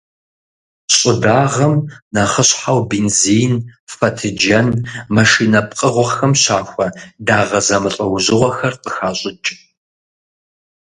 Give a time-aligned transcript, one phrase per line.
[0.95, 1.75] ЩӀыдагъэм
[2.13, 3.53] нэхъыщхьэу бензин,
[3.93, 4.67] фэтыджэн,
[5.15, 6.87] машинэ пкъыгъуэхэм щахуэ
[7.25, 9.49] дагъэ зэмылӀэужьыгъуэхэр къыхащӀыкӀ.